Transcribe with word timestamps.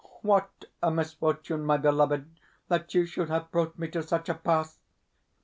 What 0.23 0.65
a 0.81 0.89
misfortune, 0.89 1.63
my 1.63 1.77
beloved, 1.77 2.39
that 2.69 2.91
you 2.95 3.05
should 3.05 3.29
have 3.29 3.51
brought 3.51 3.77
me 3.77 3.87
to 3.89 4.01
such 4.01 4.29
a 4.29 4.33
pass! 4.33 4.79